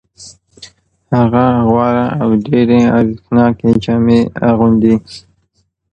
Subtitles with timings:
[1.15, 4.95] هغه غوره او ډېرې ارزښتناکې جامې اغوندي